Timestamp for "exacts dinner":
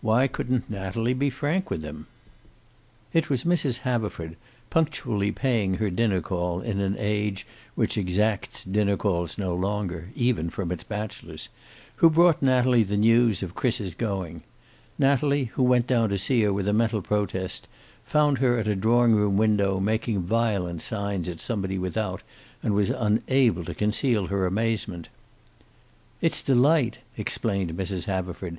7.96-8.96